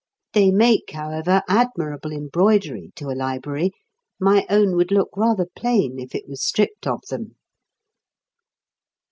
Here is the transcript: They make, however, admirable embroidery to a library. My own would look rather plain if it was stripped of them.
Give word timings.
They 0.33 0.49
make, 0.49 0.89
however, 0.93 1.43
admirable 1.47 2.11
embroidery 2.11 2.91
to 2.95 3.11
a 3.11 3.13
library. 3.13 3.69
My 4.19 4.47
own 4.49 4.75
would 4.75 4.89
look 4.91 5.09
rather 5.15 5.45
plain 5.55 5.99
if 5.99 6.15
it 6.15 6.27
was 6.27 6.41
stripped 6.43 6.87
of 6.87 7.01
them. 7.11 7.35